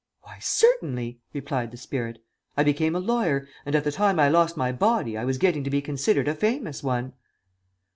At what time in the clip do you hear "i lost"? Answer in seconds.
4.19-4.57